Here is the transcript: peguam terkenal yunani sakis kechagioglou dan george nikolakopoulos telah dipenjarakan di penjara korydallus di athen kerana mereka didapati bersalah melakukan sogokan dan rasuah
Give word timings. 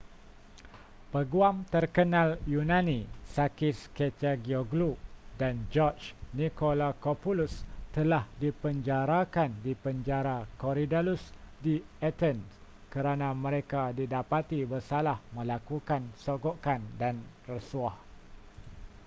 peguam 1.13 1.57
terkenal 1.73 2.29
yunani 2.53 2.99
sakis 3.37 3.79
kechagioglou 3.97 4.93
dan 5.39 5.55
george 5.73 6.05
nikolakopoulos 6.37 7.53
telah 7.95 8.23
dipenjarakan 8.41 9.49
di 9.65 9.73
penjara 9.83 10.37
korydallus 10.61 11.21
di 11.63 11.75
athen 12.09 12.37
kerana 12.93 13.27
mereka 13.45 13.81
didapati 13.97 14.59
bersalah 14.71 15.17
melakukan 15.37 16.01
sogokan 16.23 16.81
dan 17.01 17.15
rasuah 17.49 17.93